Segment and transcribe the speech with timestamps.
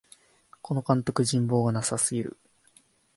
[0.63, 2.39] この監督、人望がなさすぎる